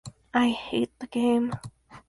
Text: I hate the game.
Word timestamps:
I 0.33 0.49
hate 0.49 0.89
the 0.97 1.05
game. 1.05 1.51